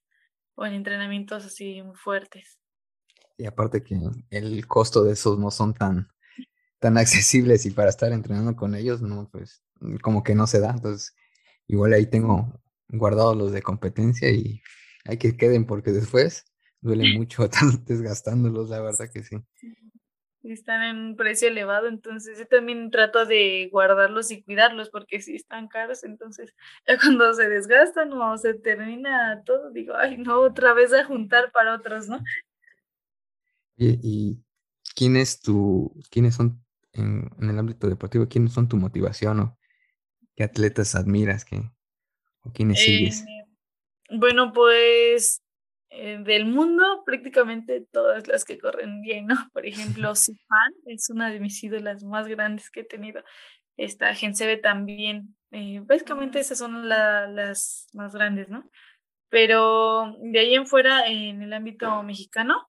[0.54, 2.58] o en entrenamientos así muy fuertes.
[3.38, 3.98] Y aparte que
[4.30, 6.08] el costo de esos no son tan,
[6.78, 9.62] tan accesibles y para estar entrenando con ellos, no, pues
[10.02, 10.70] como que no se da.
[10.70, 11.14] Entonces,
[11.66, 14.62] igual ahí tengo guardados los de competencia y
[15.04, 16.44] hay que queden porque después
[16.86, 19.36] duele mucho estar desgastándolos, la verdad que sí.
[20.42, 25.34] Están en un precio elevado, entonces yo también trato de guardarlos y cuidarlos porque si
[25.34, 26.54] están caros, entonces
[26.86, 31.50] ya cuando se desgastan o se termina todo, digo, ay, no, otra vez a juntar
[31.50, 32.22] para otros, ¿no?
[33.76, 34.44] ¿Y, y
[34.94, 39.58] quién es tu, quiénes son en, el ámbito deportivo, quiénes son tu motivación o
[40.34, 41.70] qué atletas admiras, qué,
[42.42, 43.22] o quiénes sigues?
[43.22, 45.42] Eh, bueno, pues
[45.90, 49.34] eh, del mundo, prácticamente todas las que corren bien, ¿no?
[49.52, 53.22] Por ejemplo, Sifan es una de mis ídolas más grandes que he tenido.
[53.76, 55.36] Esta Gensebe también.
[55.52, 58.68] Eh, básicamente esas son las más grandes, ¿no?
[59.28, 62.68] Pero de ahí en fuera, en el ámbito mexicano,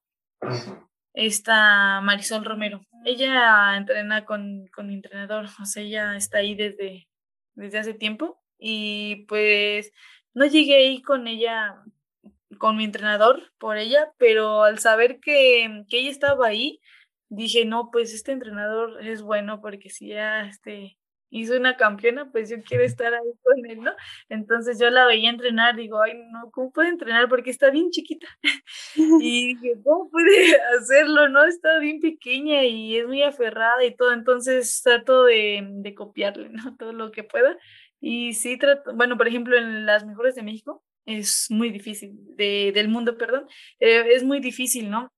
[1.13, 2.81] está Marisol Romero.
[3.05, 7.07] Ella entrena con, con mi entrenador, o sea, ella está ahí desde,
[7.55, 9.91] desde hace tiempo y pues
[10.33, 11.83] no llegué ahí con ella
[12.59, 16.79] con mi entrenador por ella, pero al saber que, que ella estaba ahí,
[17.29, 20.97] dije, no, pues este entrenador es bueno porque si ya este,
[21.29, 23.91] hizo una campeona, pues yo quiero estar ahí con él, ¿no?
[24.29, 27.27] Entonces yo la veía entrenar, digo, ay, no, ¿cómo puede entrenar?
[27.29, 28.27] Porque está bien chiquita.
[28.95, 31.29] y dije, ¿cómo puede hacerlo?
[31.29, 36.49] No, está bien pequeña y es muy aferrada y todo, entonces trato de, de copiarle,
[36.49, 36.75] ¿no?
[36.77, 37.57] Todo lo que pueda.
[37.99, 42.71] Y sí, trato, bueno, por ejemplo, en las mejores de México, es muy difícil, de,
[42.75, 43.47] del mundo, perdón,
[43.79, 45.11] eh, es muy difícil, ¿no?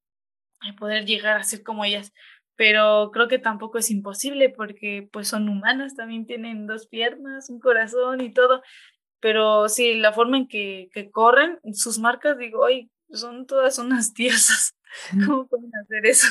[0.78, 2.13] Poder llegar a ser como ellas,
[2.56, 7.60] pero creo que tampoco es imposible porque pues son humanas, también tienen dos piernas, un
[7.60, 8.62] corazón y todo,
[9.19, 14.13] pero sí, la forma en que, que corren, sus marcas, digo, ay, son todas unas
[14.13, 14.75] diosas,
[15.25, 16.28] ¿cómo pueden hacer eso?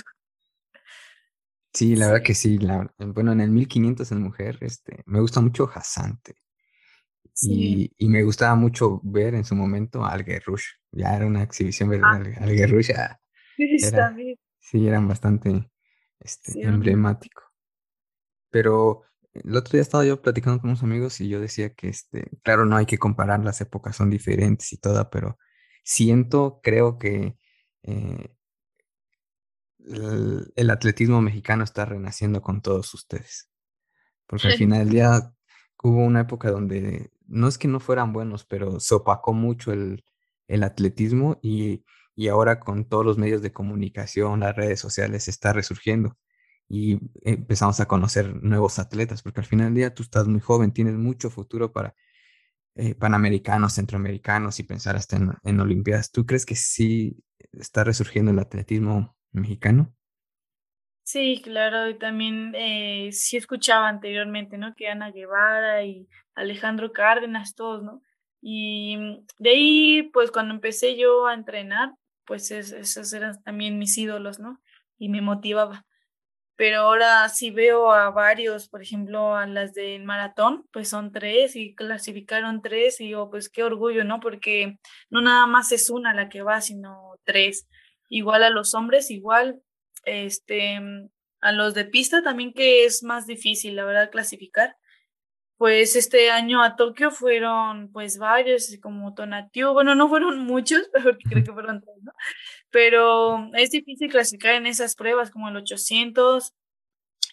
[1.74, 2.58] Sí, la verdad que sí.
[2.58, 6.36] La, bueno, en el 1500 en mujer, este, me gusta mucho Hasante.
[7.42, 10.64] Y, me gustaba mucho ver en su momento al Rush.
[10.92, 12.16] Ya era una exhibición ver ah.
[12.16, 12.90] al, Rush.
[14.58, 15.70] sí, eran bastante
[16.20, 17.42] este, emblemático.
[18.50, 22.28] Pero el otro día estaba yo platicando con unos amigos y yo decía que, este,
[22.42, 25.38] claro, no hay que comparar, las épocas son diferentes y toda, pero
[25.84, 27.36] siento, creo que
[27.82, 28.34] eh,
[30.56, 33.50] el, atletismo mexicano está renaciendo con todos ustedes.
[34.26, 35.32] porque al final del día
[35.82, 40.04] hubo una época donde no es que no fueran buenos, pero se opacó mucho el,
[40.48, 41.84] el atletismo y,
[42.16, 46.16] y, ahora con todos los medios de comunicación, las redes sociales, está resurgiendo
[46.68, 50.72] y empezamos a conocer nuevos atletas, porque al final del día tú estás muy joven,
[50.72, 51.94] tienes mucho futuro para
[52.76, 56.12] eh, panamericanos, centroamericanos y pensar hasta en, en Olimpiadas.
[56.12, 59.94] ¿Tú crees que sí está resurgiendo el atletismo mexicano?
[61.10, 64.74] Sí, claro, y también eh, sí escuchaba anteriormente, ¿no?
[64.74, 68.02] Que Ana Guevara y Alejandro Cárdenas, todos, ¿no?
[68.42, 71.94] Y mm, de ahí, pues cuando empecé yo a entrenar,
[72.26, 74.60] pues esos eran también mis ídolos, ¿no?
[74.98, 75.86] Y me motivaba.
[76.56, 81.56] Pero ahora sí veo a varios, por ejemplo, a las del maratón, pues son tres
[81.56, 84.20] y clasificaron tres y digo, pues qué orgullo, ¿no?
[84.20, 84.78] Porque
[85.10, 87.66] no nada más es una la que va, sino tres.
[88.10, 89.62] Igual a los hombres, igual
[90.08, 90.80] este,
[91.40, 94.76] a los de pista también que es más difícil, la verdad, clasificar.
[95.56, 101.16] Pues este año a Tokio fueron pues varios, como Tonatiuh, bueno, no fueron muchos, pero
[101.18, 102.12] creo que fueron todos, ¿no?
[102.70, 106.54] Pero es difícil clasificar en esas pruebas como el 800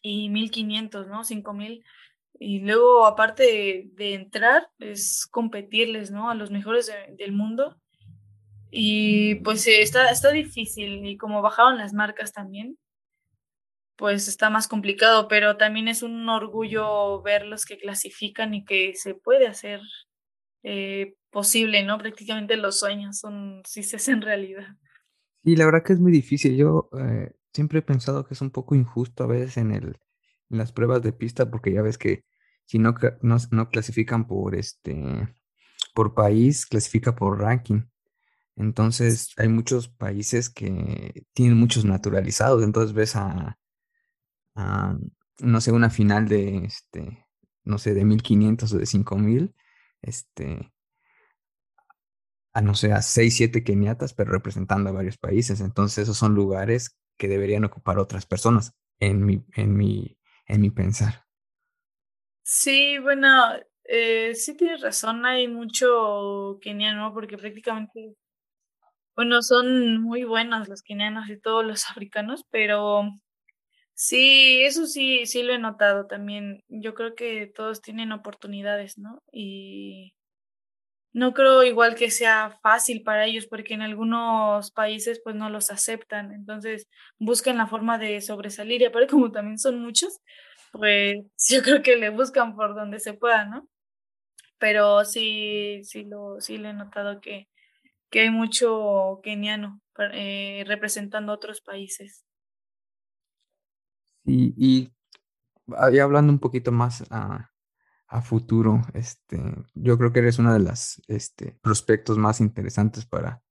[0.02, 1.24] y 1500, ¿no?
[1.24, 1.84] 5000.
[2.40, 6.30] Y luego, aparte de, entrar, es competirles, ¿no?
[6.30, 7.78] A los mejores del mundo.
[8.78, 12.78] Y pues está, está difícil y como bajaron las marcas también,
[13.96, 18.94] pues está más complicado, pero también es un orgullo ver los que clasifican y que
[18.96, 19.80] se puede hacer
[20.64, 21.98] eh, posible, ¿no?
[21.98, 24.68] Prácticamente los sueños son, si se hacen realidad.
[25.42, 26.58] Y la verdad que es muy difícil.
[26.58, 30.00] Yo eh, siempre he pensado que es un poco injusto a veces en, el,
[30.50, 32.26] en las pruebas de pista, porque ya ves que
[32.66, 35.34] si no, no, no clasifican por este
[35.94, 37.84] por país, clasifica por ranking.
[38.56, 42.64] Entonces, hay muchos países que tienen muchos naturalizados.
[42.64, 43.58] Entonces, ves a,
[45.40, 47.26] no sé, una final de, este,
[47.64, 49.54] no sé, de 1500 o de 5000,
[50.02, 50.72] este,
[52.54, 55.60] a no sé, a 6, 7 keniatas, pero representando a varios países.
[55.60, 60.70] Entonces, esos son lugares que deberían ocupar otras personas, en mi, en mi, en mi
[60.70, 61.26] pensar.
[62.44, 63.28] Sí, bueno,
[63.84, 68.16] eh, sí tienes razón, hay mucho keniano, porque prácticamente
[69.16, 73.04] bueno, son muy buenos los kenianos y todos los africanos, pero
[73.94, 76.64] sí, eso sí, sí lo he notado también.
[76.70, 79.24] Yo creo que todos tienen oportunidades, ¿no?
[79.32, 80.14] Y
[81.14, 85.72] no creo igual que sea fácil para ellos, porque en algunos países pues no los
[85.72, 86.88] aceptan, entonces
[87.20, 90.20] buscan la forma de sobresalir y aparte como también son muchos,
[90.74, 93.68] pues yo creo que le buscan por donde se pueda, ¿no?
[94.60, 97.48] Pero sí, sí lo, sí le he notado que
[98.16, 99.82] que hay mucho keniano
[100.14, 102.24] eh, representando otros países.
[104.24, 104.90] Sí, y
[106.00, 107.52] hablando un poquito más a,
[108.22, 109.38] futuro, este,
[109.74, 113.42] yo creo que eres una de las este, prospectos más interesantes para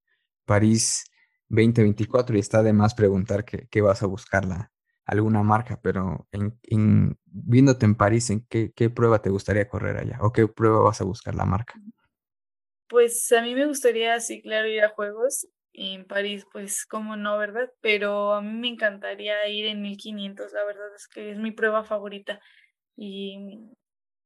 [0.46, 1.04] París
[1.50, 4.72] 2024 y está de más preguntar qué vas a buscar la,
[5.04, 6.26] alguna marca, pero
[7.26, 11.02] viéndote en París, ¿en qué, qué prueba te gustaría correr allá o qué prueba vas
[11.02, 11.74] a buscar la marca?
[12.88, 17.38] Pues a mí me gustaría, sí, claro, ir a juegos en París, pues como no,
[17.38, 17.70] ¿verdad?
[17.80, 21.84] Pero a mí me encantaría ir en 1500, la verdad es que es mi prueba
[21.84, 22.40] favorita.
[22.96, 23.38] Y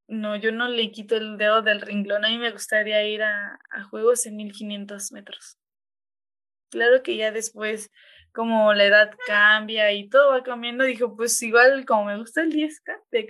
[0.09, 3.59] no, yo no le quito el dedo del renglón, a mí me gustaría ir a,
[3.71, 5.59] a juegos en 1500 metros.
[6.71, 7.91] Claro que ya después,
[8.33, 12.51] como la edad cambia y todo va cambiando, dijo, pues igual como me gusta el
[12.53, 13.27] 10K de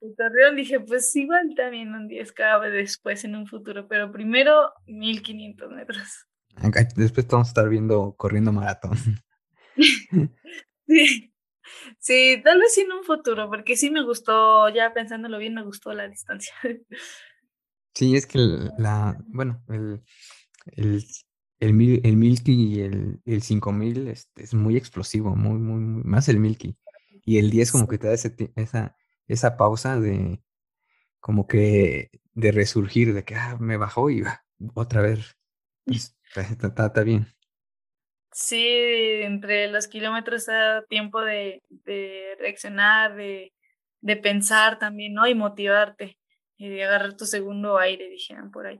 [0.00, 5.70] el Torreón dije, pues igual también un 10K después en un futuro, pero primero 1500
[5.70, 6.26] metros.
[6.96, 8.96] Después vamos a estar viendo corriendo maratón.
[10.86, 11.32] sí.
[11.98, 15.92] sí, tal vez en un futuro, porque sí me gustó, ya pensándolo bien, me gustó
[15.92, 16.54] la distancia.
[17.94, 18.38] Sí, es que
[18.78, 20.02] la, bueno, el,
[20.76, 21.04] el,
[21.58, 26.28] el, mil, el Milky y el, el 5000 es, es muy explosivo, muy, muy, más
[26.28, 26.76] el Milky.
[27.24, 28.96] Y el 10 como que te da ese, esa,
[29.28, 30.40] esa pausa de
[31.20, 34.22] como que de resurgir, de que ah, me bajó y
[34.74, 35.36] otra vez.
[36.34, 37.26] Pues, está, bien.
[38.30, 38.62] Sí,
[39.22, 43.54] entre los kilómetros da tiempo de, de reaccionar, de,
[44.02, 45.26] de, pensar también, ¿no?
[45.26, 46.18] Y motivarte,
[46.58, 48.78] y de agarrar tu segundo aire, dijeron por ahí.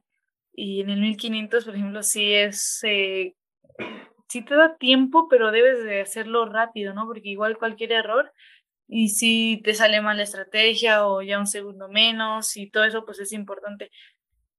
[0.53, 3.35] Y en el 1500, por ejemplo, sí es, eh,
[4.29, 7.07] sí te da tiempo, pero debes de hacerlo rápido, ¿no?
[7.07, 8.31] Porque igual cualquier error
[8.89, 13.05] y si te sale mal la estrategia o ya un segundo menos y todo eso
[13.05, 13.91] pues es importante.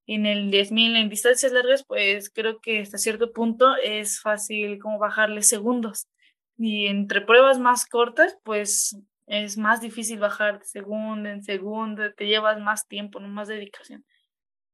[0.06, 4.98] En el 10.000 en distancias largas pues creo que hasta cierto punto es fácil como
[4.98, 6.08] bajarle segundos
[6.56, 12.26] y entre pruebas más cortas pues es más difícil bajar de segundo en segundo, te
[12.26, 14.04] llevas más tiempo, no más dedicación.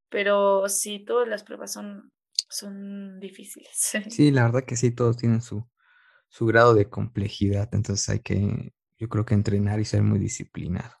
[0.09, 2.11] Pero sí, todas las pruebas son,
[2.49, 3.91] son difíciles.
[4.09, 5.67] Sí, la verdad que sí, todos tienen su,
[6.29, 10.95] su grado de complejidad, entonces hay que, yo creo que entrenar y ser muy disciplinado.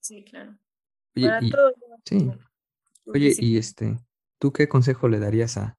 [0.00, 0.58] Sí, claro.
[1.16, 1.52] Oye, y,
[2.04, 2.30] sí.
[3.06, 3.98] Oye, y este,
[4.38, 5.78] ¿tú qué consejo le darías a,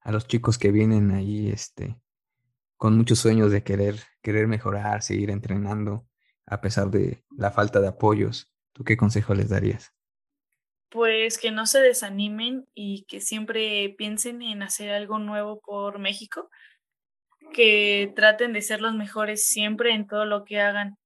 [0.00, 2.00] a los chicos que vienen ahí, este,
[2.76, 6.06] con muchos sueños de querer, querer mejorar, seguir entrenando,
[6.46, 8.52] a pesar de la falta de apoyos.
[8.72, 9.92] ¿Tú qué consejo les darías?
[10.88, 16.50] Pues que no se desanimen y que siempre piensen en hacer algo nuevo por México,
[17.52, 20.96] que traten de ser los mejores siempre en todo lo que hagan.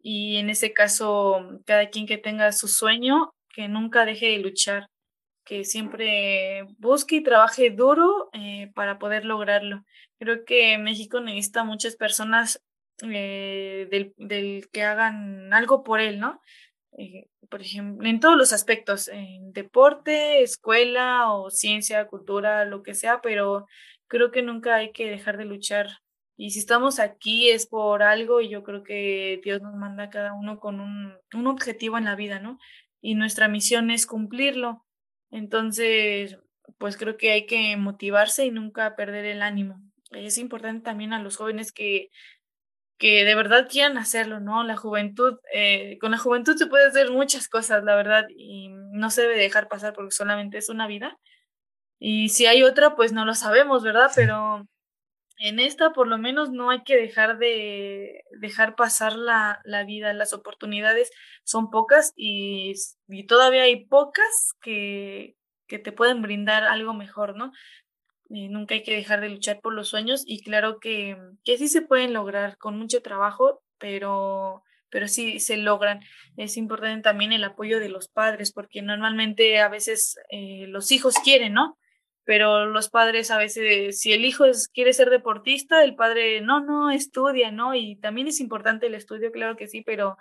[0.00, 4.88] Y en ese caso, cada quien que tenga su sueño, que nunca deje de luchar,
[5.44, 9.84] que siempre busque y trabaje duro eh, para poder lograrlo.
[10.18, 12.62] Creo que México necesita muchas personas
[13.02, 16.40] eh, del, que hagan algo por él, ¿no?
[16.98, 22.94] Eh, por ejemplo, en todos los aspectos, en deporte, escuela o ciencia, cultura, lo que
[22.94, 23.66] sea, pero
[24.08, 25.88] creo que nunca hay que dejar de luchar.
[26.36, 30.10] Y si estamos aquí es por algo y yo creo que Dios nos manda a
[30.10, 32.58] cada uno con un, un objetivo en la vida, ¿no?
[33.00, 34.84] Y nuestra misión es cumplirlo.
[35.30, 36.38] Entonces,
[36.78, 39.80] pues creo que hay que motivarse y nunca perder el ánimo.
[40.10, 42.10] Es importante también a los jóvenes que,
[42.98, 44.64] que de verdad quieran hacerlo, ¿no?
[44.64, 49.10] La juventud, eh, con la juventud se puede hacer muchas cosas, la verdad, y no
[49.10, 51.18] se debe dejar pasar porque solamente es una vida.
[51.98, 54.10] Y si hay otra, pues no lo sabemos, ¿verdad?
[54.14, 54.66] Pero
[55.38, 60.12] en esta por lo menos no hay que dejar de dejar pasar la, la vida,
[60.12, 61.10] las oportunidades
[61.44, 62.74] son pocas y,
[63.08, 65.36] y todavía hay pocas que,
[65.66, 67.52] que, te pueden brindar algo mejor, ¿no?
[68.28, 71.68] Y nunca hay que dejar de luchar por los sueños y claro que, que sí
[71.68, 76.00] se pueden lograr con mucho trabajo, pero, pero sí se logran.
[76.36, 81.14] Es importante también el apoyo de los padres porque normalmente a veces eh, los hijos
[81.22, 81.78] quieren, ¿no?
[82.26, 86.90] Pero los padres a veces, si el hijo quiere ser deportista, el padre, no, no,
[86.90, 87.74] estudia, ¿no?
[87.74, 90.18] Y también es importante el estudio, claro que sí, pero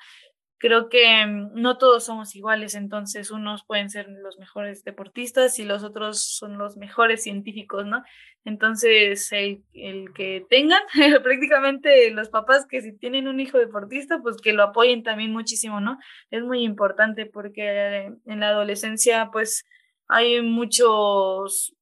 [0.60, 5.66] creo que mm, no todos somos iguales, entonces unos pueden ser los mejores deportistas y
[5.66, 8.04] los otros son los mejores científicos, ¿no?
[8.46, 10.84] Entonces, el, el que tengan,
[11.24, 15.82] prácticamente los papás que si tienen un hijo deportista, pues que lo apoyen también muchísimo,
[15.82, 15.98] ¿no?
[16.30, 19.66] Es muy importante porque en la adolescencia, pues
[20.08, 21.75] hay muchos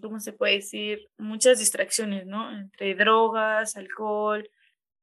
[0.00, 1.08] ¿cómo se puede decir?
[1.18, 2.56] Muchas distracciones, ¿no?
[2.56, 4.48] Entre drogas, alcohol,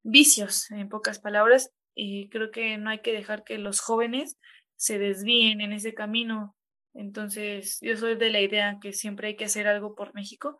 [0.03, 4.37] vicios, en pocas palabras, y creo que no hay que dejar que los jóvenes
[4.75, 6.55] se desvíen en ese camino.
[6.93, 10.57] Entonces, yo soy de la idea que siempre hay que hacer algo por México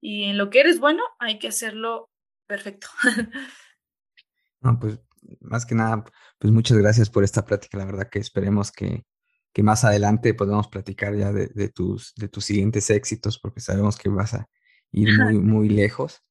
[0.00, 2.10] y en lo que eres bueno hay que hacerlo
[2.46, 2.88] perfecto.
[4.60, 5.00] no, pues
[5.40, 6.04] más que nada,
[6.38, 7.78] pues muchas gracias por esta plática.
[7.78, 9.04] La verdad que esperemos que
[9.52, 14.08] que más adelante podemos platicar ya de, tus, de tus siguientes éxitos, porque sabemos que
[14.08, 14.48] vas a
[14.90, 16.22] ir muy, muy lejos.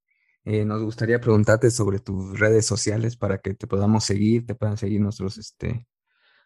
[0.44, 4.78] Eh, nos gustaría preguntarte sobre tus redes sociales para que te podamos seguir, te puedan
[4.78, 5.88] seguir nuestros, este,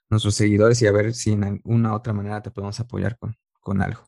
[0.10, 3.82] nuestros seguidores y a ver si en alguna otra manera te podemos apoyar con, con
[3.82, 4.06] algo.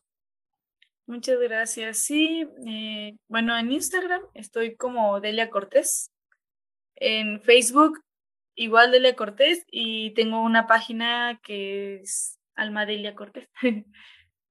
[1.06, 1.98] Muchas gracias.
[2.00, 6.10] Sí, eh, bueno, en Instagram estoy como Delia Cortés.
[6.96, 7.98] En Facebook
[8.54, 13.48] igual Delia Cortés y tengo una página que es Almadelia Cortés.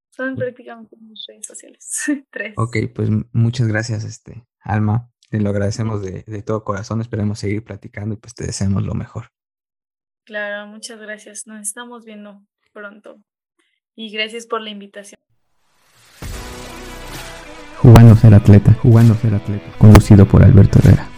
[0.10, 2.04] Son prácticamente mis redes sociales.
[2.32, 2.54] Tres.
[2.58, 5.12] Ok, pues muchas gracias, este, Alma.
[5.30, 7.02] Te lo agradecemos de, de, todo corazón.
[7.02, 9.28] Esperemos seguir platicando y pues te deseamos lo mejor.
[10.26, 11.46] Claro, muchas gracias.
[11.46, 12.42] Nos estamos viendo
[12.74, 13.22] pronto.
[13.96, 15.20] Y gracias por la invitación.
[17.78, 19.72] Jugando ser atleta, jugando ser atleta.
[19.78, 21.10] Conducido por Alberto Herrera.